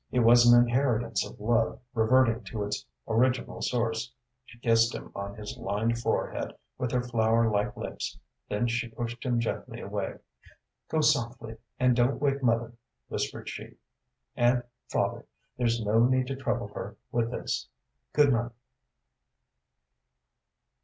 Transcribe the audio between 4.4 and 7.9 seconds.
She kissed him on his lined forehead with her flower like